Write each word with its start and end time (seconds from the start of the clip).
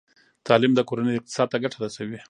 تعلیم 0.47 0.71
د 0.75 0.79
کورنۍ 0.89 1.13
اقتصاد 1.15 1.47
ته 1.51 1.57
ګټه 1.63 1.77
رسوي۔ 1.83 2.19